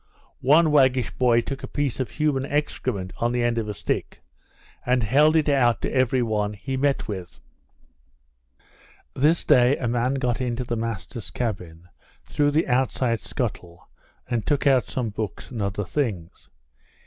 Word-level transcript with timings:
One 0.41 0.71
waggish 0.71 1.11
boy 1.11 1.41
took 1.41 1.61
a 1.61 1.67
piece 1.67 1.99
of 1.99 2.09
human 2.09 2.43
excrement 2.47 3.13
on 3.17 3.31
the 3.33 3.43
end 3.43 3.59
of 3.59 3.69
a 3.69 3.73
stick, 3.75 4.23
and 4.83 5.03
held 5.03 5.35
it 5.35 5.47
out 5.47 5.79
to 5.83 5.91
every 5.93 6.23
one 6.23 6.53
he 6.53 6.75
met 6.75 7.07
with. 7.07 7.39
This 9.13 9.43
day, 9.43 9.77
a 9.77 9.87
man 9.87 10.15
got 10.15 10.41
into 10.41 10.63
the 10.63 10.75
master's 10.75 11.29
cabin, 11.29 11.87
through 12.23 12.49
the 12.49 12.67
outside 12.67 13.19
scuttle, 13.19 13.89
and 14.27 14.43
took 14.43 14.65
out 14.65 14.87
some 14.87 15.09
books 15.11 15.51
and 15.51 15.61
other 15.61 15.85
things. 15.85 16.49